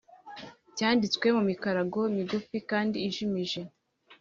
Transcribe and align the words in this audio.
cyanditswe 0.77 1.27
mu 1.35 1.41
mikarago 1.49 1.99
migufi 2.15 2.57
kandi 2.69 2.97
ijimije, 3.07 3.59